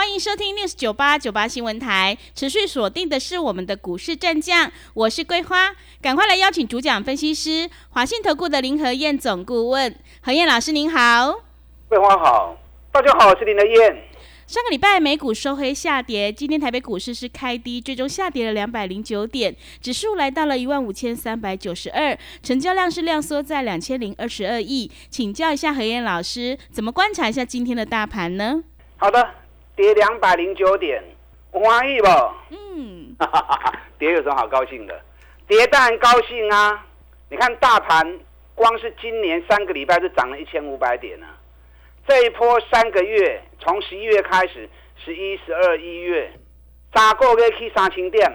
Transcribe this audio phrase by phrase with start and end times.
[0.00, 11.42] 欢迎收听 news 九八九八新闻台，持续锁定的是我们的股市战将，我是桂花，赶快来邀请主讲分析师华信投顾的林和燕总顾问，何燕老师您好，
[11.86, 12.56] 桂花好，
[12.90, 14.02] 大家好，我是林和燕。
[14.46, 28.64] 上个礼拜美股收黑下跌，今天台北股市是开低，最终下跌了两百零九点，指数来到了一万五千三百九十二，成交量是量缩在两千零二十二亿，请教一下何燕老师，怎么观察一下今天的大盘呢？
[28.96, 29.39] 好的。
[29.80, 31.02] 跌两百零九点，
[31.50, 32.06] 欢喜不？
[32.50, 33.16] 嗯，
[33.98, 35.00] 跌有什么好高兴的？
[35.48, 36.86] 跌当然高兴啊！
[37.30, 38.20] 你看大盘，
[38.54, 41.26] 光是今年三个礼拜就涨了一千五百点呢。
[42.06, 44.68] 这一波三个月，从十一月开始，
[45.02, 46.30] 十一、十二、一月，
[46.92, 48.30] 砸过个去三千点。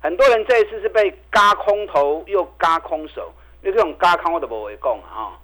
[0.00, 5.38] 很多人这一次是被嘎空头又嘎空手，那这种嘎空我都不会讲啊。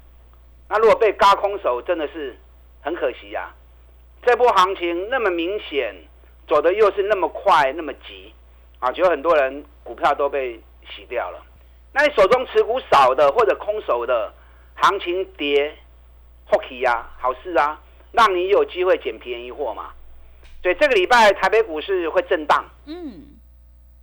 [0.69, 2.37] 那如果被嘎空手，真的是
[2.81, 3.55] 很可惜呀。
[4.27, 5.95] 这波行情那么明显，
[6.49, 8.33] 走的又是那么快那么急，
[8.79, 11.43] 啊，就有很多人股票都被洗掉了。
[11.93, 14.33] 那你手中持股少的或者空手的，
[14.75, 15.77] 行情跌
[16.51, 17.81] ，hockey 呀，好事啊，
[18.13, 19.93] 让你有机会捡便宜货嘛。
[20.63, 23.27] 所以这个礼拜台北股市会震荡，嗯，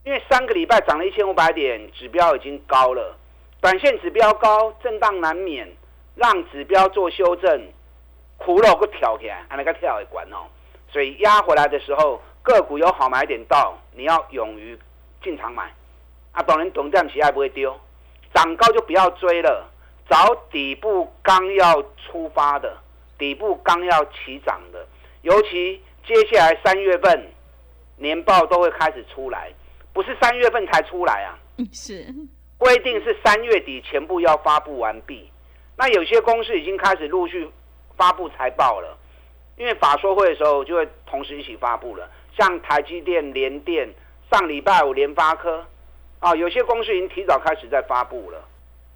[0.05, 3.17] 因为三个礼拜涨了一千五百点，指标已经高了，
[3.59, 5.67] 短线指标高，震荡难免，
[6.13, 7.67] 让指标做修正。
[8.43, 10.49] 苦肉不跳起来，按那个跳一管哦，
[10.91, 14.77] 所以压回来的时候，个股有好买点到，你要勇于
[15.23, 15.71] 进场买。
[16.31, 17.77] 啊，当然，短暂期还不会丢，
[18.33, 19.69] 涨高就不要追了，
[20.09, 22.75] 找底部刚要出发的，
[23.17, 24.87] 底部刚要起涨的，
[25.21, 27.31] 尤其接下来三月份
[27.97, 29.51] 年报都会开始出来，
[29.93, 31.37] 不是三月份才出来啊，
[31.71, 32.07] 是
[32.57, 35.29] 规定是三月底全部要发布完毕，
[35.75, 37.49] 那有些公司已经开始陆续。
[38.01, 38.97] 发布财报了，
[39.57, 42.09] 因为法说会的时候就会同时一起发布了。
[42.35, 43.87] 像台积电、联电，
[44.31, 45.63] 上礼拜五联发科，
[46.19, 48.43] 啊，有些公司已经提早开始在发布了。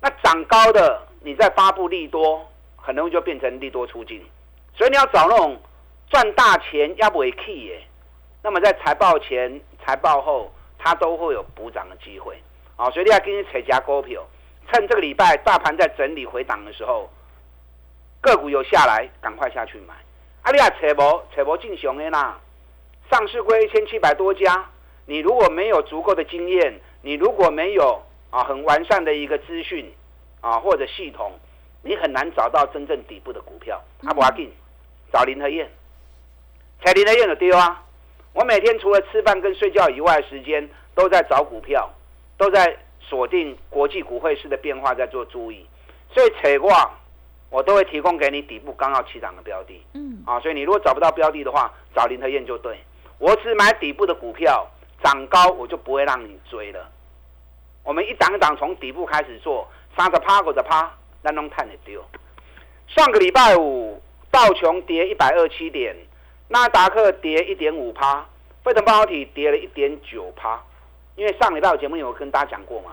[0.02, 2.44] 那涨高的，你再发布利多，
[2.78, 4.26] 很容易就变成利多出尽。
[4.74, 5.56] 所以你要找那种
[6.10, 7.84] 赚大钱要不为 key 耶。
[8.42, 12.42] 那么在财报前、财报后，它都会有补涨的机会。
[12.76, 14.26] 啊，所以你要跟你扯加股票，
[14.72, 17.08] 趁这个礼拜大盘在整理回档的时候。
[18.26, 19.94] 个股有下来，赶快下去买。
[20.42, 22.40] 阿里亚扯博扯博进熊的啦，
[23.12, 24.66] 上市规一千七百多家，
[25.06, 29.94] 你如果没有足够的经验，你如果没有啊很完善的一个资讯
[30.42, 31.34] 啊或者系统，
[31.84, 33.80] 你很难找到真正底部的股票。
[34.06, 34.52] 阿不阿进
[35.14, 35.70] 找林和燕，
[36.84, 37.84] 踩林和燕的丢啊！
[38.34, 41.88] 我每天除了吃饭跟睡觉以外，时间都在找股票，
[42.38, 45.64] 都在锁定国际股汇市的变化，在做注意。
[46.12, 46.72] 所以扯过。
[47.56, 52.78] 我都会提供给你底部刚要起涨的标的，嗯，啊，所以你如果找不到标的的话，找林和燕就对。
[53.18, 54.68] 我只买底部的股票，
[55.02, 56.86] 涨高我就不会让你追了。
[57.82, 62.04] 我们一档一档从底部开始做，三十趴、五十趴，那弄看得丢。
[62.88, 65.96] 上个礼拜五，道琼跌一百二七点，
[66.50, 68.26] 纳达克跌一点五趴，
[68.66, 70.62] 费城半导体跌了一点九趴。
[71.16, 72.92] 因为上礼拜有节目有跟大家讲过嘛，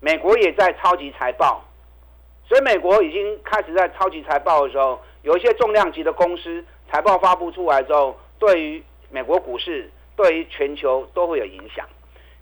[0.00, 1.62] 美国也在超级财报。
[2.46, 11.88] 所以美国已经开始在超级财报的时候，有一些重量级的公司财报发布出来之后，对于美国股市、对于全球都会有影响。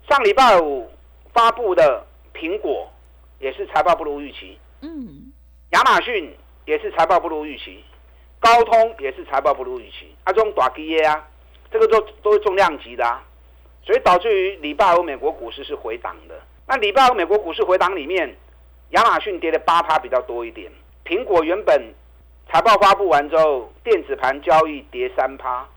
[0.09, 0.91] 上礼拜五
[1.31, 2.91] 发布的苹果
[3.39, 5.31] 也是财报不如预期，嗯，
[5.71, 6.35] 亚马逊
[6.65, 7.81] 也是财报不如预期，
[8.41, 11.25] 高通也是财报不如预期，啊，这种短基业啊，
[11.71, 13.23] 这个都都是重量级的啊，
[13.85, 16.35] 所以导致于礼拜五美国股市是回档的。
[16.67, 18.35] 那礼拜五美国股市回档里面。
[18.93, 20.71] 亚马逊跌了八趴比较多一点，
[21.03, 21.93] 苹果原本
[22.51, 25.67] 财报发布完之后，电子盘交易跌三趴，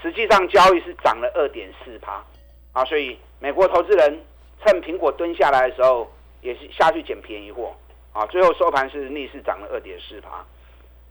[0.00, 2.24] 实际上交易是涨了二点四趴，
[2.72, 4.24] 啊，所以美国投资人
[4.64, 6.08] 趁苹果蹲下来的时候，
[6.42, 7.74] 也是下去捡便宜货，
[8.12, 10.44] 啊，最后收盘是逆势涨了二点四趴。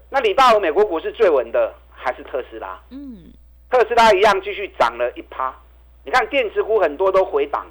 [0.09, 3.33] 那礼拜五美国股市最稳的还是特斯拉，嗯，
[3.69, 5.53] 特斯拉一样继续涨了一趴。
[6.05, 7.67] 你看电子股很多都回档，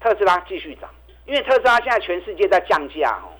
[0.00, 0.88] 特斯拉继续涨。
[1.26, 3.34] 因为特斯拉现在全世界在降价哦，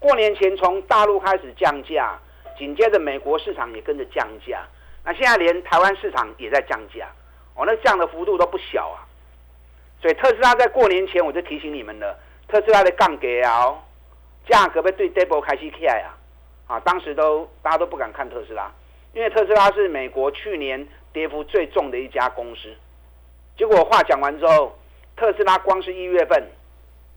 [0.00, 2.18] 过年前从大陆开始降价，
[2.58, 4.66] 紧接着美国市场也跟着降价，
[5.04, 7.06] 那现在连台湾市场也在降价，
[7.54, 9.06] 哦，那降的幅度都不小啊。
[10.02, 12.18] 所以特斯拉在过年前我就提醒你们了，
[12.48, 13.72] 特斯拉的杠给啊，
[14.48, 18.68] 价格被对 double 开始起来啊，啊，当时都大家都不敢看特斯拉，
[19.12, 22.74] 因为特斯拉是美国去年跌幅最重的一家公司。
[23.56, 24.76] 结果话讲完之后，
[25.16, 26.44] 特斯拉光是一月份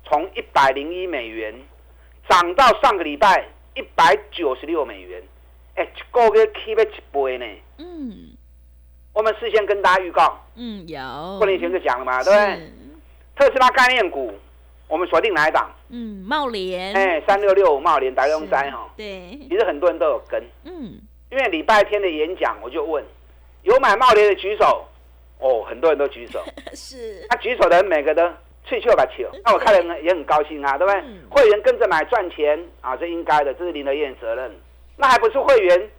[0.05, 1.53] 从一百零一美元
[2.29, 3.45] 涨到上个礼拜
[3.75, 5.21] 一百九十六美元，
[5.75, 7.45] 哎，一个月起了一倍呢。
[7.77, 8.29] 嗯。
[9.13, 10.97] 我们事先跟大家预告，嗯，有。
[11.37, 12.71] 过年前就讲了嘛，对不对？
[13.35, 14.33] 特斯拉概念股，
[14.87, 15.69] 我们锁定哪一档？
[15.89, 20.97] 嗯，茂联，哎，三六六五茂联，大用三哈，对，其实很多人都有跟，嗯，
[21.29, 23.03] 因为礼拜天的演讲，我就问，
[23.63, 24.87] 有买茂联的举手，
[25.39, 26.41] 哦，很多人都举手，
[26.73, 28.23] 是，他举手的人每个都
[28.65, 31.03] 吹球把球，那我看了也很高兴啊，对不对？
[31.29, 34.51] 会员跟着买赚钱啊，这应该的，这是林德燕责任，
[34.97, 35.89] 那还不是会员？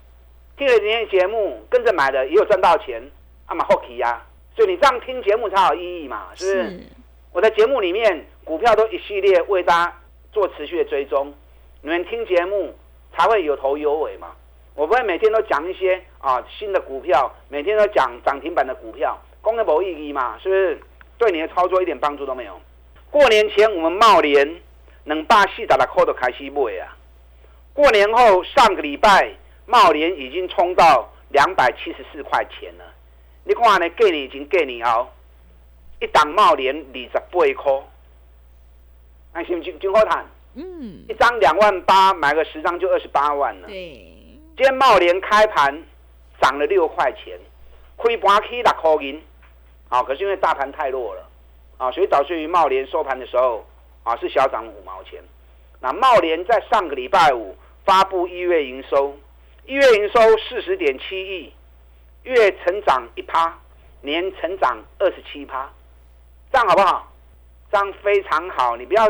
[0.56, 3.02] 听了今天节目，跟着买的也有赚到钱，
[3.46, 4.22] 啊嘛好奇呀！
[4.54, 6.80] 所以你这样听节目才有意义嘛，是不是？
[7.32, 10.00] 我在节目里面股票都一系列为大家
[10.30, 11.32] 做持续的追踪，
[11.80, 12.74] 你们听节目
[13.16, 14.32] 才会有头有尾嘛。
[14.74, 20.80] 我不会每天都讲一些啊新的股票，每天都讲涨停板的股票，公的没意义嘛，是不是？
[21.22, 22.60] 对你的操作一点帮助都没有。
[23.12, 24.60] 过年前我们茂联
[25.04, 26.96] 能把四打的扣都开始买啊，
[27.72, 29.32] 过年后上个礼拜。
[29.64, 32.84] 茂联已经冲到两百七十四块钱了，
[33.44, 33.88] 你看呢？
[33.90, 35.08] 给你已经给你哦，
[36.00, 37.72] 一档茂联二十八块，
[39.32, 40.26] 那是不是真好谈？
[40.56, 43.68] 嗯，一张两万八，买个十张就二十八万了。
[43.68, 43.92] 对，
[44.56, 45.82] 今天茂联开盘
[46.40, 47.38] 涨了六块钱，
[47.96, 49.22] 开盘起六块银，
[49.92, 51.28] 啊，可是因为大盘太弱了，
[51.76, 53.62] 啊，所以导致于茂联收盘的时候
[54.04, 55.22] 啊是小涨五毛钱。
[55.80, 57.54] 那茂联在上个礼拜五
[57.84, 59.14] 发布一月营收。
[59.66, 61.52] 一月营收四十点七亿，
[62.22, 63.58] 月成长一趴，
[64.00, 65.70] 年成长二十七趴，
[66.50, 67.12] 这样好不好？
[67.70, 68.76] 这样非常好。
[68.76, 69.06] 你不要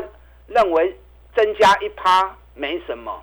[0.48, 0.98] 认为
[1.34, 3.22] 增加一趴没什么。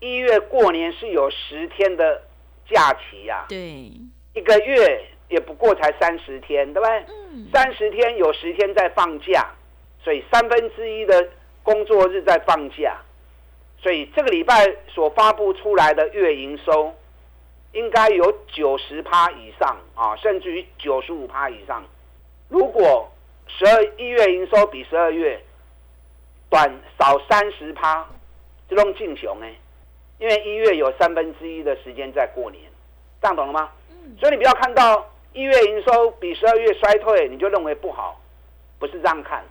[0.00, 2.22] 一月过年是有十天的
[2.68, 3.92] 假期呀，对，
[4.34, 5.04] 一个月
[5.34, 7.04] 也不过才三十天，对不对？
[7.08, 9.50] 嗯，三十天有十天在放假，
[10.00, 11.28] 所以三分之一的
[11.64, 12.96] 工作日在放假。
[13.82, 14.54] 所以这个礼拜
[14.86, 16.94] 所发布出来的月营收，
[17.72, 21.82] 应该有九十趴以上啊，甚至于九十五趴以上。
[22.48, 23.10] 如果
[23.48, 25.42] 十二一月营收比十二月
[26.48, 28.06] 短少三十趴，
[28.68, 29.46] 这种进雄呢？
[30.20, 32.62] 因为一月有三分之一的时间在过年，
[33.20, 33.68] 这样懂了吗？
[34.20, 38.18] 所以你不要看到一月营收比十二月衰退，你就认为不好，
[38.78, 39.44] 不是这样看。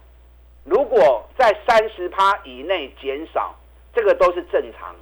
[0.63, 3.55] 如果在三十趴以内减少。
[3.95, 4.95] 这个都是正常，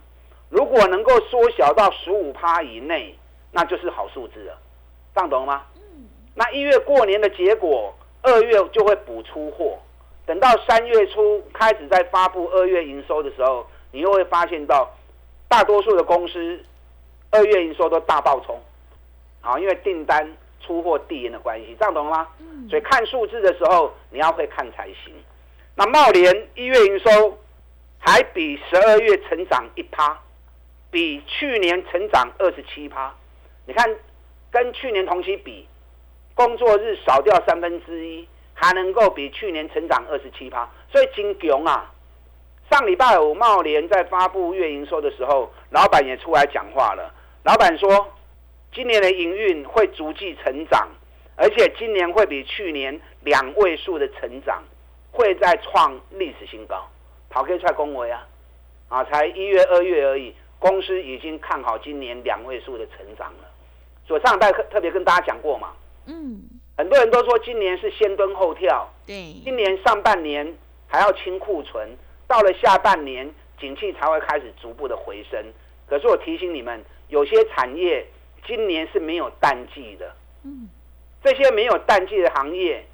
[0.50, 3.18] 如果能够缩小到十五趴以内，
[3.50, 4.58] 那就是好数字了，
[5.16, 5.64] 这样懂了吗？
[6.36, 9.80] 那一月过年的结果，二月就会补出货，
[10.26, 14.94] 等到三月初开始在发布二月营收的时候，你又会发现到，
[15.48, 16.62] 大多数的公司
[17.30, 18.62] 二月营收都大爆冲，
[19.40, 20.30] 啊，因为订单
[20.66, 22.28] 出货递延的关系，这样懂了吗？
[22.70, 25.14] 所以看数字的时候，你要会看才行。
[25.76, 27.38] 那茂联一月营收。
[28.04, 30.20] 还比十二月成长一趴，
[30.90, 33.14] 比去年成长二十七趴。
[33.68, 33.96] 你看，
[34.50, 35.68] 跟去年同期比，
[36.34, 41.92] 工作日少掉三分之一，还能够比去年成长二十七趴，所以金强啊！
[42.72, 47.14] 上礼拜五茂联在发布月营收的时候，老板也出来讲话了。
[47.44, 48.08] 老板说，
[48.74, 50.88] 今年的营运会逐季成长，
[51.36, 54.64] 而且今年会比去年两位数的成长，
[55.12, 56.88] 会再创历史新高。
[57.30, 58.28] 跑可以出来恭维啊，
[58.88, 63.50] 啊，才一月二月而已，公司已经看好今年两位数的成长了。
[64.08, 65.74] 所以上代特特别跟大家讲过嘛，
[66.08, 66.42] 嗯，
[66.78, 71.90] 很多人都说今年是先蹲后跳，对，今年上半年还要清库存，
[72.28, 75.42] 到了下半年景气才会开始逐步的回升。
[75.88, 78.06] 可是我提醒你们，有些产业
[78.46, 80.70] 今年是没有淡季的，嗯，
[81.24, 82.86] 这些没有淡季的行业，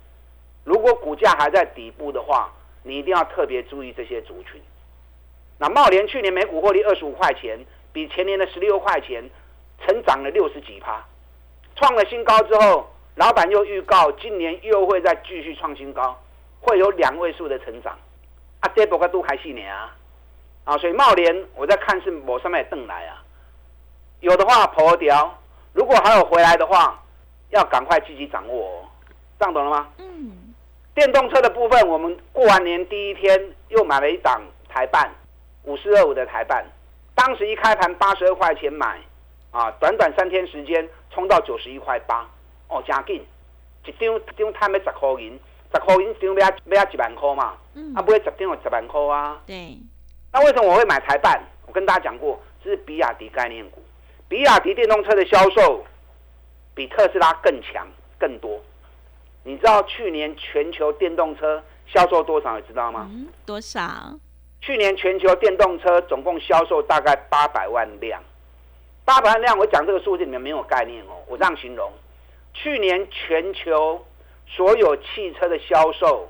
[0.63, 2.51] 如果股价还在底部的话。
[2.84, 4.62] 你一定要特别注意这些族群。
[5.60, 7.60] 那茂联去年每股获利二十五块钱，
[7.92, 9.30] 比前年的十六块钱，
[9.82, 11.06] 成长了六十几趴，
[11.75, 16.18] 创了新高之后，老板又预告今年又会再继续创新高，
[16.62, 17.92] 会有两位数的成长。
[18.62, 19.94] 啊，这波个都还细年啊，
[20.63, 23.22] 啊，所以茂联我在看是某上面瞪来啊，
[24.19, 25.38] 有的话破掉，
[25.74, 27.00] 如果还有回来的话，
[27.50, 28.86] 要赶快积极掌握，哦，
[29.39, 29.88] 这样懂了吗？
[29.97, 30.31] 嗯。
[30.95, 35.12] 电动车的部分，我们过完年第一天又买了一档台办
[35.63, 36.65] 五四二五的台办，
[37.13, 39.00] 当时一开盘八十二块钱买，
[39.51, 42.27] 啊，短短三天时间冲到九十一块八，
[42.67, 43.24] 哦，加紧，
[43.86, 45.39] 一张一张摊要十块银，
[45.71, 49.39] 十块银张要要一万块嘛，嗯啊，，不会十张有十万块啊。
[49.45, 49.77] 对，
[50.33, 51.39] 那为什么我会买台办？
[51.67, 53.83] 我跟大家讲过，这是比亚迪概念股。
[54.29, 55.86] 比亚迪电动车的销售
[56.75, 57.88] 比特斯拉更强
[58.19, 58.62] 更多。
[59.43, 62.60] 你知道去年全球电动车销售多少？
[62.60, 63.07] 你知道吗？
[63.10, 64.19] 嗯，多少？
[64.60, 68.22] 去年全球电动车总共销售大概八百万辆。
[69.05, 71.24] 八百万辆，我讲这个数字你们没有概念哦。
[71.27, 71.89] 我这样形容：
[72.53, 74.05] 去年全球
[74.46, 76.29] 所有汽车的销售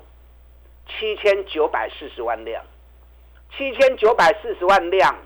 [0.86, 2.62] 七千九百四十万辆，
[3.56, 5.16] 七千九百四十万辆，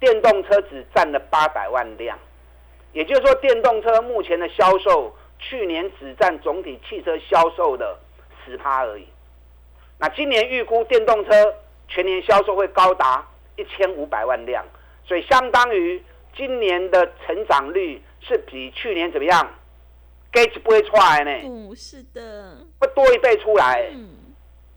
[0.00, 2.18] 电动车只占了八百万辆，
[2.92, 7.98] 也就是说，电动车目前的销售去年只占总体汽车销售的
[8.44, 9.06] 十趴而已。
[9.98, 11.54] 那今年预估电动车
[11.86, 13.24] 全年销售会高达
[13.56, 14.64] 一千五百万辆，
[15.04, 16.02] 所以相当于
[16.34, 19.48] 今年的成长率是比去年怎么样？
[20.32, 23.90] 给一倍出来呢，不是的，会多一倍出来。
[23.92, 24.08] 嗯，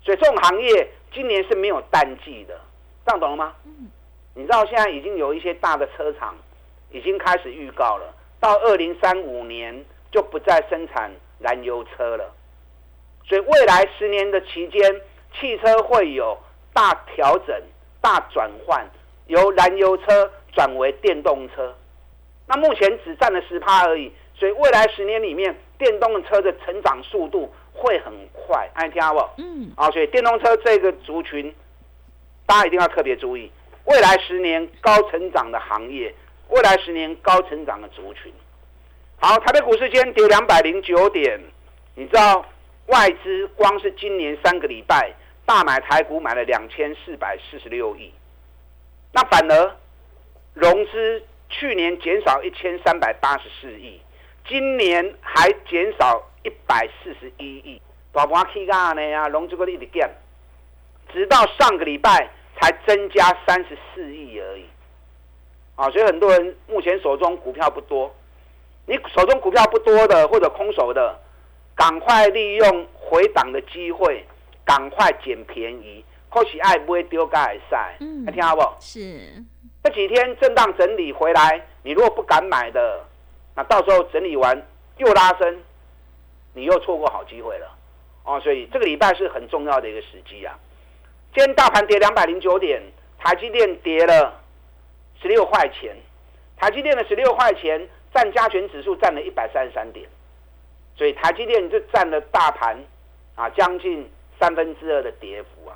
[0.03, 2.59] 所以这种行业今年是没有淡季的，
[3.05, 3.53] 这样懂了吗？
[3.63, 3.87] 嗯
[4.35, 6.35] 你知道现在已经有一些大的车厂
[6.91, 12.33] 已经开始预告了，到二零三五年就不再生产燃油车了，
[13.25, 15.01] 所以未来十年的期间，
[15.39, 16.37] 汽车会有
[16.73, 17.55] 大调整、
[18.01, 18.85] 大转换，
[19.27, 21.73] 由燃油车转为电动车。
[22.47, 29.33] 那目前只占了十趴而已，所以未来十年里面，电动车的成长速度会很快，爱听好不好？
[29.37, 31.53] 嗯，啊，所以电动车这个族群，
[32.45, 33.49] 大家一定要特别注意，
[33.85, 36.13] 未来十年高成长的行业，
[36.49, 38.31] 未来十年高成长的族群。
[39.19, 41.39] 好，台北股市今天跌两百零九点，
[41.95, 42.45] 你知道
[42.87, 45.13] 外资光是今年三个礼拜
[45.45, 48.13] 大买台股买了两千四百四十六亿，
[49.11, 49.75] 那反而
[50.53, 53.99] 融资去年减少一千三百八十四亿，
[54.47, 57.81] 今年还减少一百四十一亿。
[58.11, 60.09] 大盘起价呢啊，融资个一直减，
[61.11, 64.65] 直到上个礼拜才增加三十四亿而已。
[65.75, 68.13] 啊，所以很多人目前手中股票不多，
[68.85, 71.19] 你手中股票不多的或者空手的，
[71.75, 74.23] 赶快利用回档的机会，
[74.63, 78.77] 赶快捡便宜，或许爱不会丢该还晒，嗯还听好不好？
[78.79, 79.43] 是，
[79.83, 83.03] 这几天震荡整理回来，你如果不敢买的，
[83.55, 84.55] 那到时候整理完
[84.97, 85.59] 又拉升，
[86.53, 87.67] 你又错过好机会了
[88.25, 88.39] 哦。
[88.41, 90.55] 所以这个礼拜是很重要的一个时机啊。
[91.33, 92.79] 今天大盘跌两百零九点，
[93.17, 94.39] 台积电跌了
[95.19, 95.95] 十六块钱，
[96.57, 100.07] 台积电的十六块钱占加权指数占了一百三十三点，
[100.95, 102.77] 所以台积电就占了大盘
[103.33, 104.07] 啊将近
[104.39, 105.75] 三分之二的跌幅啊。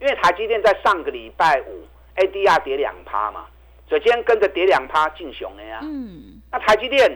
[0.00, 3.46] 因为台积电在上个礼拜五 ADR 跌两趴嘛，
[3.88, 5.78] 所以今天跟着跌两趴进熊了呀。
[5.82, 7.08] 嗯，那台积电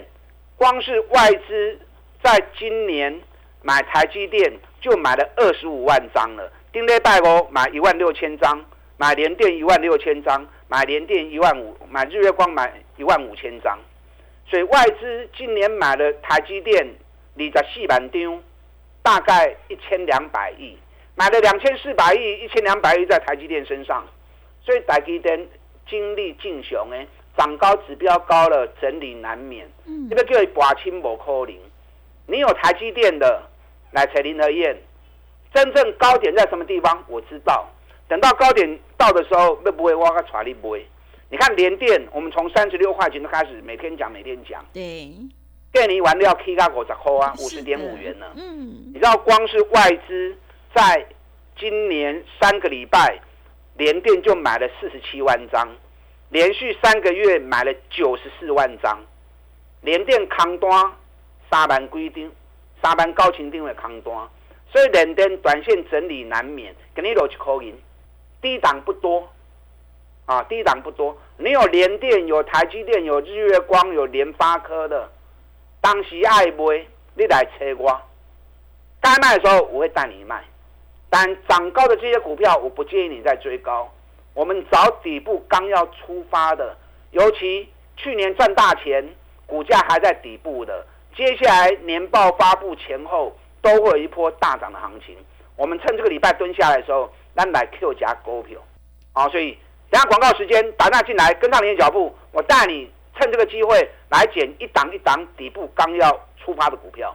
[0.57, 1.81] 光是外资
[2.23, 3.21] 在今年
[3.61, 8.61] 买台积电就买了二十五万张了，丁礼拜五买一万六千张，
[8.97, 13.79] 买联电一万六千张，买联电一万五，买日月光买一万五千张，
[14.45, 16.85] 所以外资今年买了台积电
[17.39, 18.43] 二十四万张，
[19.05, 20.77] 大概一千两百亿，
[21.15, 24.05] 买了两千四百亿，一千两百亿在台积电身上，
[24.61, 25.47] 所以台积电
[25.89, 29.65] 经历进熊诶，涨高指标高了，整理难免。
[29.87, 30.11] 嗯。
[30.11, 31.57] 这，个叫寡亲某可能。
[32.27, 33.41] 你有台积电的
[33.93, 34.77] 来采林和燕，
[35.55, 37.03] 真正高点在什么地方？
[37.07, 37.71] 我知道。
[38.09, 40.87] 等到高点到的时候，会不会挖个传你不会？
[41.31, 45.11] 你看联电，我们从三十六块钱就开始每天讲，每天讲，对，
[45.73, 48.27] 电力完料 K 到五十块啊，五十点五元呢。
[48.37, 50.37] 嗯你知道光是外资
[50.75, 51.05] 在
[51.59, 53.19] 今年三个礼拜，
[53.77, 55.69] 联电就买了四十七万张，
[56.29, 59.01] 连续三个月买了九十四万张，
[59.81, 60.71] 联电扛单
[61.51, 62.31] 三万几张，
[62.83, 64.15] 三万高清定的扛单，
[64.75, 67.73] 所以联电短线整理难免，给你落一口银，
[68.43, 69.29] 低档不多，
[70.27, 75.09] 啊，低档不多，你有联电、有台积电、有日月光、有联发科的，
[75.81, 78.03] 当时爱买，你来切我。
[79.01, 80.43] 该卖的时候我会带你卖，
[81.09, 83.89] 但涨高的这些股票，我不建议你再追高。
[84.35, 86.77] 我们找底部刚要出发的，
[87.13, 89.09] 尤其去年赚大钱，
[89.47, 95.17] 股价还在底部的，接下来年报发布前后都会有一波大涨的行情。
[95.57, 98.61] 我们趁这个礼拜蹲下来的时候，咱买 Q 加股票，
[99.15, 107.15] 好，所以等下广告时间打那进来，跟上你的脚步，我带你趁这个机会来捡一档一档底部刚要出发的股票。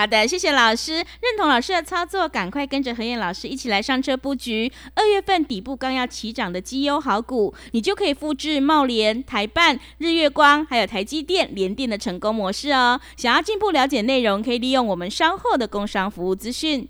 [0.00, 4.72] 好的，谢谢老师，认同老师的操作，赶快跟着何燕老师一起来上车布局。
[4.94, 12.98] 二月份底部刚要起涨的绩优好股，你就可以复制茂联、台办、日月光，还有台积电、联电的成功模式哦。
[13.18, 16.88] 想要进一步了解内容，可以利用我们稍后的工商服务资讯。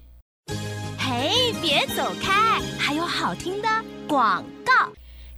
[0.96, 3.68] 嘿，别走开，还有好听的
[4.06, 4.72] 广告。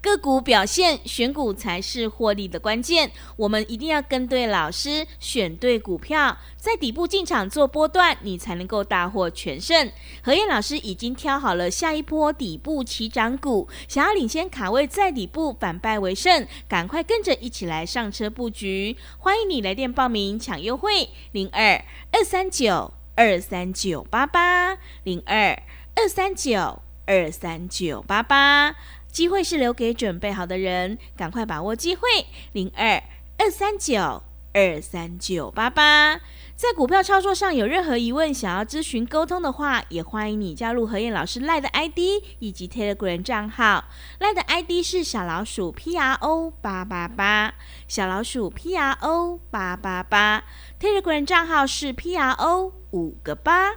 [0.03, 3.13] 个股表现，选股才是获利的关键。
[3.37, 9.91] 我们一定要跟对老师，选对股票，在底部进场做波段，你才能够大获全胜。
[10.21, 18.97] 何燕老师已经挑好了下一波底部起涨股，想要领先卡位在底部反败为胜，赶快跟着一起来上车布局。
[19.19, 21.81] 欢迎你来电报名抢优惠，零二
[22.11, 25.63] 二三九二三九八八零二
[25.95, 28.75] 二三九二三九八八。
[29.13, 32.09] 机会是留给准备好的人，赶快把握机会。
[32.53, 33.01] 零二
[33.39, 34.23] 二三九
[34.55, 36.19] 二三九八八，
[36.57, 41.99] 在股票操作上有任何疑问，想要咨询沟通的话，也欢迎你加入何燕老师赖的 ID
[42.39, 43.85] 以及 Telegram 账号。
[44.19, 47.55] 赖的 ID 是小老鼠 P R O 八八八，
[47.87, 50.43] 小老鼠 P R O 八八八
[50.81, 53.73] ，Telegram 账号是 P R O 五个八。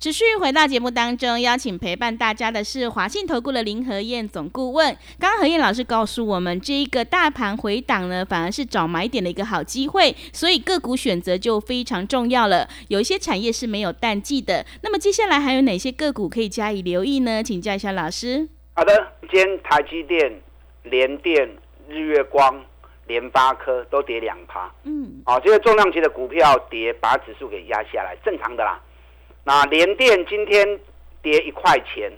[0.00, 4.96] 持续回到节目当中，邀请陪伴大家的是华信投顾的林和燕总顾问。
[5.18, 12.66] 刚刚何燕老师告诉我们，这一个大盘回档呢，反而是找买点的一个好机会，所以个股选择就非常重要了。
[12.88, 17.42] 有一些产业是没有淡季的，那么接下来还有哪些个股可以加以留意呢？
[17.42, 18.48] 请教一下老师。
[18.72, 20.40] 好的，今天台积电、
[20.84, 21.46] 联电、
[21.90, 22.64] 日月光、
[23.06, 28.80] 联发科都跌两趴，嗯，哦，这些重量级的股票跌，把指数给压下来，正常的啦。
[29.44, 30.78] 那联电今天
[31.22, 32.12] 跌一块钱，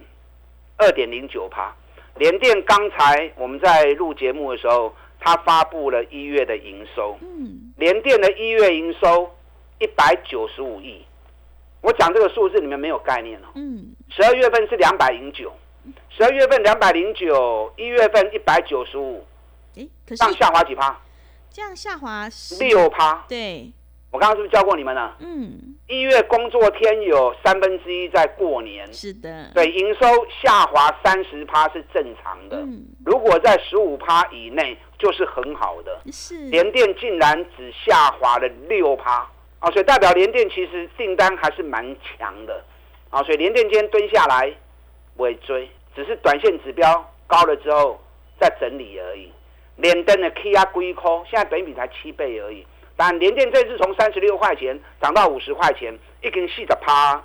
[0.76, 1.75] 二点零九趴。
[2.17, 7.17] 联电刚才我们在录节目的时候，它发布了一月的营收。
[7.23, 7.73] 嗯。
[7.76, 9.35] 联电的一月营收
[9.79, 11.05] 一百九十五亿。
[11.81, 13.47] 我讲这个数字你们没有概念哦。
[13.55, 13.95] 嗯。
[14.11, 15.52] 十二月份是两百零九，
[16.11, 19.25] 十二月份两百零九，一月份一百九十五。
[19.76, 21.00] 哎，可是这样下滑几趴？
[21.50, 22.29] 这样下滑
[22.61, 23.25] 六趴。
[23.26, 23.73] 对。
[24.12, 25.16] 我刚刚是不是教过你们了？
[25.21, 30.07] 嗯，一月工作天有三分之一在过年，是的，对，营收
[30.42, 32.59] 下滑三十趴是正常的。
[32.59, 36.02] 嗯，如果在十五趴以内，就是很好的。
[36.13, 39.26] 是，联电竟然只下滑了六趴
[39.60, 42.63] 啊，所以代表联电其实订单还是蛮强的
[43.08, 44.52] 啊，所以联电今天蹲下来
[45.17, 47.99] 尾追，只是短线指标高了之后
[48.39, 49.32] 再整理而已。
[49.76, 52.67] 联电的 K 压龟壳，现在本比才七倍而已。
[52.97, 57.23] 但联电这次从三十六块钱涨到五十块钱，已经四十趴。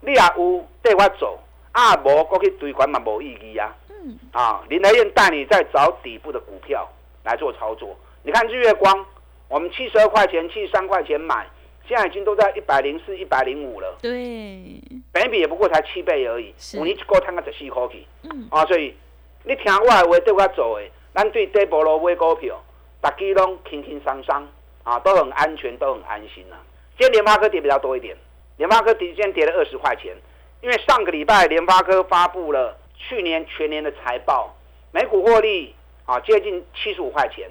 [0.00, 1.38] 你也有带我走，
[1.72, 3.76] 啊无过去追管嘛无意义啊。
[3.88, 4.18] 嗯。
[4.32, 6.88] 啊，林德燕带你在找底部的股票
[7.22, 7.94] 来做操作。
[8.22, 9.04] 你看日月光，
[9.48, 11.46] 我们七十二块钱、七十三块钱买，
[11.86, 13.98] 现在已经都在一百零四、一百零五了。
[14.00, 14.80] 对。
[15.12, 16.54] 本比也不过才七倍而已。
[16.78, 18.06] 五年一个摊个十四块去。
[18.22, 18.48] 嗯。
[18.50, 18.96] 啊，所以
[19.44, 22.58] 你听我的话对我走的，咱对底部路买股票，
[23.02, 24.48] 大家拢轻轻松松。
[24.82, 26.56] 啊，都很安全，都很安心呐。
[26.98, 28.16] 今天联发科跌比较多一点，
[28.56, 30.16] 联发科今天跌了二十块钱，
[30.60, 34.54] 因为上个礼拜联发科发布了去年全年的财报，
[34.92, 35.74] 每股获利
[36.06, 37.48] 啊接近七十五块钱。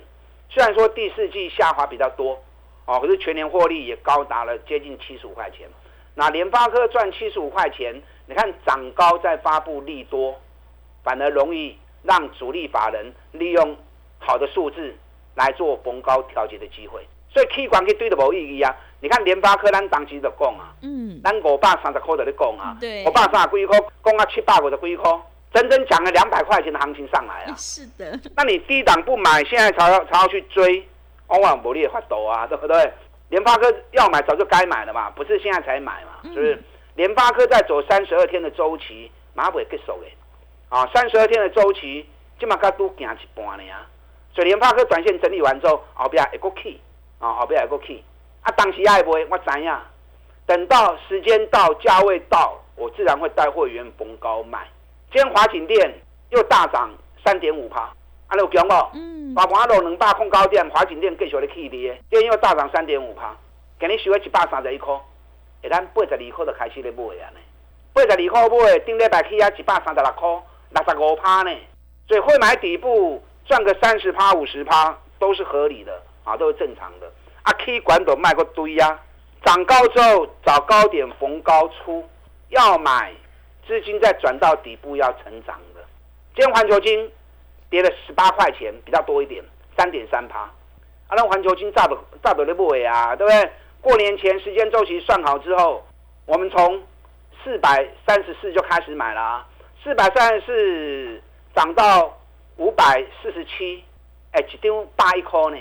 [0.49, 2.41] 虽然说第四季下滑比较多，
[2.85, 5.67] 哦，可是全年获利也高达了接近七十五块钱。
[6.15, 10.39] 那联发科赚七十五块钱，你看涨高再发布利多，
[11.03, 13.77] 反而容易让主力法人利用
[14.17, 14.95] 好的数字
[15.35, 17.07] 来做逢高调节的机会。
[17.31, 18.75] 所以气管去对都无意义啊！
[19.01, 25.11] 你看联发科，咱当时就讲啊，嗯，咱五百三十块在咧讲啊，对，五百三十几块，讲啊七百五十几块，
[25.53, 27.53] 整整涨了两百块钱的行情上来啊。
[27.57, 28.19] 是的。
[28.35, 30.85] 那你低档不买，现在才要才要去追，
[31.27, 32.91] 往往不利发抖啊， 对不对？
[33.29, 36.63] 联发科要买早就该买了嘛，不是现在才买嘛，是不是？
[36.95, 40.07] 联发科在走三十二天的周期，马尾结束的，
[40.69, 42.05] 啊，三十二天的周期，
[42.39, 43.85] 今嘛才都行一半呢啊。
[44.33, 46.79] 所以联发科短线整理完之后，后边一个 key。
[47.19, 48.03] 啊，后壁还个去，
[48.41, 49.71] 啊，当时爱不会，我知影。
[50.45, 54.67] 等到时间到，价位到，我自然会带会员逢高卖。
[55.11, 55.93] 今天华景店
[56.29, 56.89] 又大涨
[57.23, 57.81] 三点五趴，
[58.27, 58.89] 啊，有强无？
[58.93, 59.35] 嗯。
[59.35, 63.35] 把华路两百控高点，华景店继续咧起跌，今天又大涨三点五趴，
[63.79, 64.91] 今日收了一百三十一块，
[65.61, 67.39] 诶咱八十二块就开始咧买啊呢。
[67.93, 70.29] 八十二块买，顶礼拜起啊一百三十六块，
[70.69, 71.51] 六十五趴呢。
[72.07, 76.01] 所以会买底部赚个三十趴、五十趴都是合理的。
[76.29, 77.11] 啊，都是正常的。
[77.43, 78.99] 啊，K 管都卖过堆呀，
[79.43, 82.07] 涨高之后找高点逢高出，
[82.49, 83.11] 要买
[83.67, 85.81] 资金再转到底部要成长的。
[86.35, 87.11] 今天环球金
[87.69, 89.43] 跌了十八块钱，比较多一点，
[89.75, 90.39] 三点三趴。
[90.41, 93.51] 啊，那环球金炸不炸的那不尾啊，对不对？
[93.81, 95.83] 过年前时间周期算好之后，
[96.25, 96.83] 我们从
[97.43, 99.47] 四百三十四就开始买了啊，
[99.83, 101.21] 四百三十四
[101.55, 102.15] 涨到
[102.57, 103.83] 五百四十七，
[104.33, 105.57] 哎，一丢八一颗呢。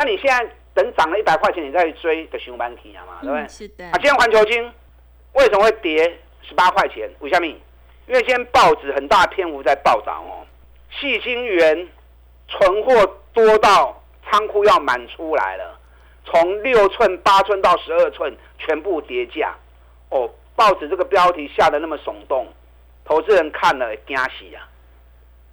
[0.00, 3.46] 那你现在等涨了一百块钱，你再去追，就上班去啊嘛，对不对？
[3.48, 3.84] 是的。
[3.84, 4.72] 啊，今天环球金
[5.34, 7.06] 为什么会跌十八块钱。
[7.18, 7.46] 为什么？
[8.06, 10.40] 因为今天报纸很大篇幅在报道哦，
[10.90, 11.86] 细晶圆
[12.48, 15.78] 存货多到仓库要满出来了，
[16.24, 19.54] 从六寸、八寸到十二寸全部跌价。
[20.08, 22.46] 哦，报纸这个标题下的那么耸动，
[23.04, 24.66] 投资人看了惊喜啊！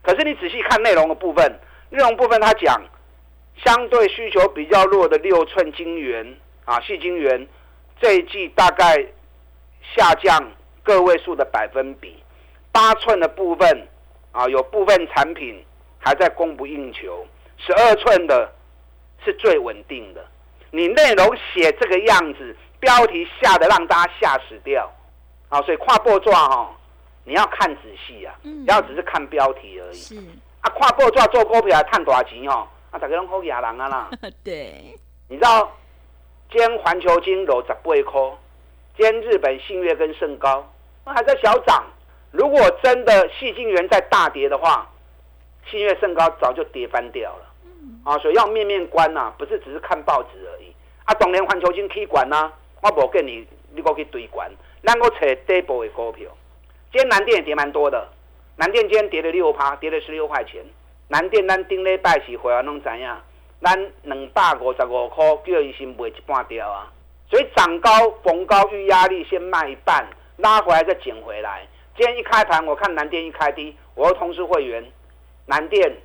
[0.02, 2.82] 可是你仔细看内容的部分，内容部分他讲，
[3.64, 7.48] 相对需求比较弱的六寸晶圆啊，细晶圆
[8.00, 8.96] 这一季大概
[9.96, 10.52] 下降
[10.84, 12.16] 个位数的百分比。
[12.72, 13.88] 八寸的部分
[14.32, 15.64] 啊，有部分产品
[15.98, 17.26] 还在供不应求。
[17.58, 18.52] 十二寸的
[19.26, 20.24] 是最稳定的。
[20.70, 24.88] 你内容写这个样子，标题下的让大家吓死掉
[25.50, 25.60] 啊！
[25.64, 26.70] 所以跨步抓哈，
[27.24, 29.96] 你要看仔细啊，不要只是看标题而已。
[29.96, 30.16] 是
[30.62, 32.68] 啊，跨步抓做股票探多少钱哦？
[32.92, 34.10] 啊，大家拢好野人啊啦。
[34.44, 34.96] 对。
[35.30, 35.72] 你知道
[36.50, 38.38] 今天环球金楼十八块，
[38.96, 40.66] 今天日本信越跟盛高
[41.06, 41.86] 还在小涨。
[42.32, 44.90] 如果真的细晶元在大跌的话，
[45.70, 47.46] 信越盛高早就跌翻掉了。
[48.04, 50.74] 啊，所以要面面观呐，不是只是看报纸而已。
[51.04, 54.50] 啊，当年环球金可以管呐，我无跟你，你过去堆管。
[54.84, 56.30] 咱个找底部的股票，
[56.94, 58.08] 今天南电也跌蛮多的。
[58.56, 60.64] 南电今天跌了六趴，跌了十六块钱。
[61.10, 63.16] 南电咱顶礼拜是会员拢知影，
[63.62, 66.92] 咱两百五十五块叫伊先卖一半掉啊。
[67.30, 67.90] 所以涨高
[68.24, 70.06] 逢高遇压力，先卖一半，
[70.38, 71.66] 拉回来再捡回来。
[71.96, 74.84] 今天一开盘，我看南电一开低，我又通知会员，
[75.46, 75.96] 南电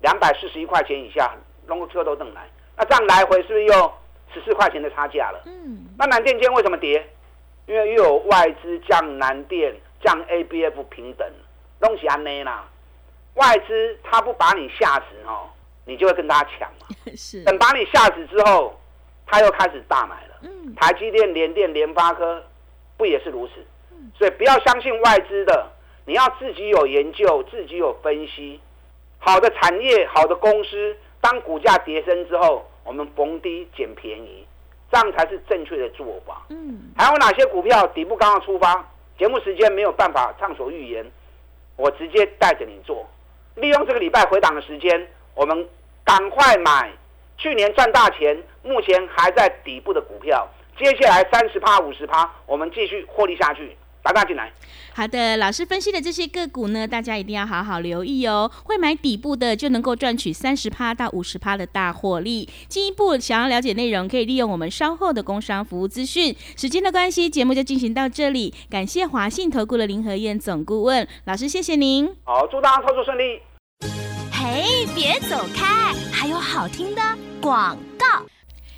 [0.00, 1.32] 两百四十一块钱以下，
[1.66, 3.92] 弄个车都等来，那这样来回是不是又
[4.34, 5.40] 十四块钱的差价了？
[5.46, 7.04] 嗯，那南电今天为什么跌？
[7.66, 11.26] 因为又有外资降南电、降 ABF 平等，
[11.80, 12.64] 东西安内啦。
[13.34, 15.48] 外资他不把你吓死哦，
[15.84, 16.86] 你就会跟他抢嘛。
[17.16, 17.42] 是。
[17.44, 18.78] 等把你吓死之后，
[19.26, 20.38] 他又开始大买了。
[20.42, 20.74] 嗯。
[20.74, 22.42] 台积电、联电、联发科，
[22.96, 23.54] 不也是如此？
[24.18, 25.70] 所以不要相信外资的，
[26.06, 28.60] 你要自己有研究，自己有分析。
[29.18, 34.46] 好的产业，好的公司，当股价跌升之后，我们逢低捡便宜，
[34.90, 36.46] 这样才是正确的做法。
[36.48, 38.84] 嗯，还有哪些股票底部刚刚出发？
[39.18, 41.04] 节目时间没有办法畅所欲言，
[41.76, 43.06] 我直接带着你做，
[43.60, 45.66] 利用这个礼拜回档的时间，我们
[46.04, 46.90] 赶快买
[47.36, 53.76] 去年赚大钱，目前还在底部的股票，接下来三十趴、五十趴，我们继续获利下去。
[54.02, 54.50] 打大进来。
[54.94, 58.50] 好的，老师分析的这些个股呢，大家一定要好好留意哦。
[58.64, 62.48] 会买底部的，就能够赚取三十趴到五十趴的大获利。
[62.66, 66.34] 进一步想要了解内容，可以利用我们稍后的工商服务资讯。
[66.56, 68.54] 时间的关系，节目就进行到这里。
[68.70, 72.16] 感谢华信投顾的林和燕总顾问老师，谢谢您。
[72.24, 73.42] 好，祝大家操作顺利。
[74.32, 77.02] 嘿，别走开，还有好听的
[77.40, 78.06] 广告。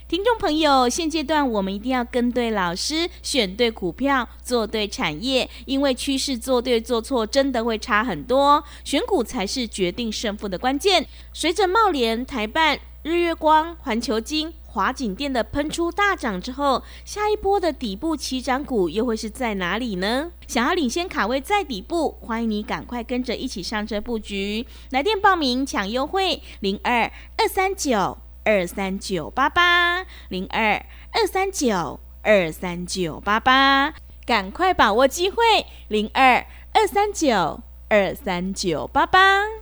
[0.09, 11.07] 听众朋友，现阶段我们一定要跟对老师，选对股票，做对产业，因为趋势做对做错真的会差很多，选股才是决定胜负的关键。
[11.33, 20.33] 随着茂联、台办、日月光、环球金、华景店的喷出大涨之后，下一波的底部起涨股又会是在哪里呢？
[20.49, 28.19] 想要领先卡位在底部，欢迎你赶快跟着一起上车布局，来电报名抢优惠零二二三九。
[28.45, 33.95] 二三九八八零二二三九二三九八八，
[34.27, 35.37] 赶快把握机会！
[35.87, 39.62] 零二二三九二三九八八。